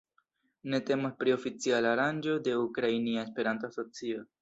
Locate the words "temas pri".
0.87-1.35